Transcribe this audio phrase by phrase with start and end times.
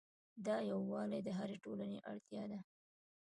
[0.45, 2.59] دا یووالی د هرې ټولنې اړتیا ده.